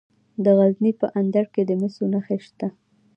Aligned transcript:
د 0.43 0.45
غزني 0.57 0.91
په 1.01 1.07
اندړ 1.19 1.45
کې 1.53 1.61
د 1.65 1.71
مسو 1.81 2.03
نښې 2.13 2.37
شته. 2.45 2.67